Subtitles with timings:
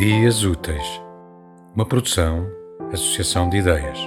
[0.00, 0.82] Ideias Úteis,
[1.76, 2.46] uma produção,
[2.90, 3.98] associação de ideias.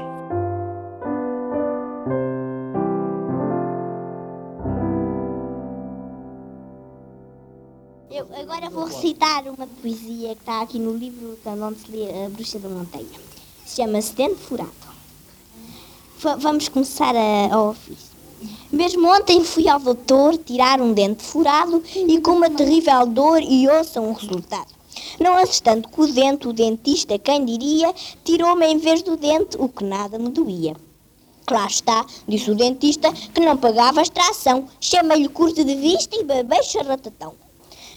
[8.09, 12.57] Eu agora vou recitar uma poesia que está aqui no livro onde se A Bruxa
[12.57, 13.05] da Montanha.
[13.67, 14.71] Chama-se Dente Furado.
[16.17, 18.09] Va- vamos começar a, ao ofício.
[18.71, 23.69] Mesmo ontem fui ao doutor tirar um dente furado e com uma terrível dor e
[23.69, 24.81] ouçam o resultado.
[25.19, 29.69] Não assustando com o dente, o dentista, quem diria, tirou-me em vez do dente o
[29.69, 30.75] que nada me doía.
[31.45, 34.67] Claro está, disse o dentista, que não pagava extração.
[34.79, 37.33] Chamei-lhe curto de vista e babei charratatão.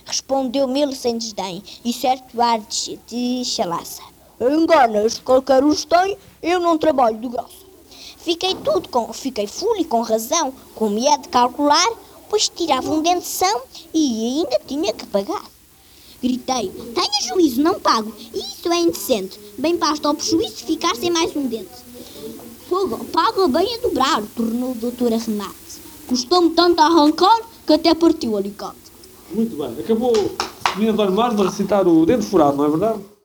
[0.05, 4.03] Respondeu-me ele sem desdém e certo ar de, de chalaça.
[4.41, 7.67] Enganas, qualquer os tem, eu não trabalho de graça.
[8.19, 11.89] Fiquei tudo com, fiquei fulo e com razão, com medo de calcular,
[12.29, 13.63] pois tirava um dente são
[13.95, 15.56] e ainda tinha que pagar.
[16.27, 19.39] Gritei, tenha juízo, não pago, isso é indecente.
[19.57, 21.69] Bem basta ao prejuízo ficar sem mais um dente.
[22.69, 25.55] Fogo, paga bem a dobrar, tornou o doutor a Renate.
[26.09, 28.77] Custou-me tanto a arrancar que até partiu o alicate.
[29.33, 29.79] Muito bem.
[29.79, 33.16] Acabou o menino do armário de recitar o dente furado, não é verdade?